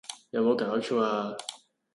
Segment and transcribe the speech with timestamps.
[0.31, 1.37] 有冇搞錯呀